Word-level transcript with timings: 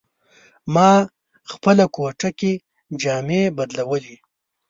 ما 0.73 0.89
خپله 1.51 1.85
کوټه 1.95 2.29
کې 2.39 2.51
جامې 3.01 3.41
بدلولې. 3.57 4.15